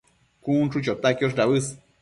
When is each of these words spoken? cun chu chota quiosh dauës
cun 0.47 0.71
chu 0.75 0.81
chota 0.87 1.13
quiosh 1.19 1.39
dauës 1.43 1.73